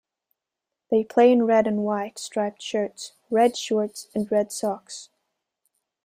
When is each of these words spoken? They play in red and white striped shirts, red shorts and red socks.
They 0.89 1.03
play 1.03 1.31
in 1.31 1.45
red 1.45 1.67
and 1.67 1.83
white 1.85 2.17
striped 2.17 2.59
shirts, 2.63 3.13
red 3.29 3.55
shorts 3.55 4.07
and 4.15 4.31
red 4.31 4.51
socks. 4.51 5.09